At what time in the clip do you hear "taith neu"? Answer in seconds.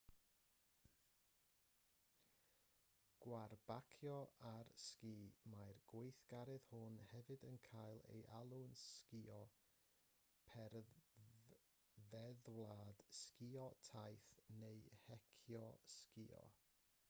13.93-14.83